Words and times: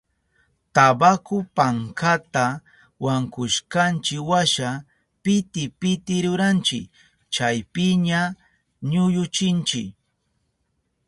Tabaku 0.75 1.37
pankata 1.55 2.45
wankushkanchiwasha 3.03 4.69
piti 5.23 5.63
piti 5.79 6.15
ruranchi, 6.25 6.79
chaypiña 7.33 8.21
ñuyuchinchi. 8.89 9.81